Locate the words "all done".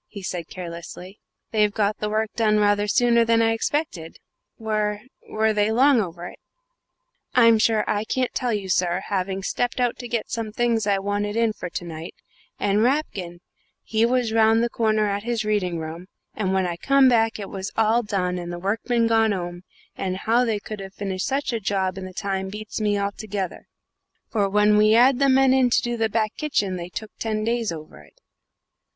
17.77-18.39